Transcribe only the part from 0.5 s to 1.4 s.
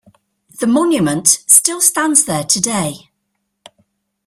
The monument